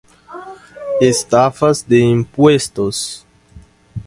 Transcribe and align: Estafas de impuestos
Estafas 1.01 1.83
de 1.87 1.99
impuestos 1.99 3.23